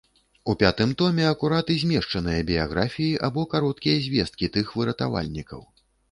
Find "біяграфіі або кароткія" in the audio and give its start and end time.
2.47-3.99